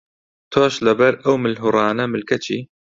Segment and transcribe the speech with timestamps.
[0.53, 2.59] تۆش لەبەر ئەو ملهوڕانە ملکەچی؟